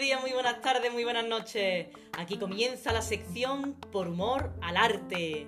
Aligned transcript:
días, 0.00 0.20
muy 0.22 0.32
buenas 0.32 0.62
tardes, 0.62 0.90
muy 0.92 1.04
buenas 1.04 1.26
noches. 1.26 1.88
Aquí 2.16 2.38
comienza 2.38 2.90
la 2.90 3.02
sección 3.02 3.74
Por 3.92 4.08
humor 4.08 4.50
al 4.62 4.78
arte. 4.78 5.46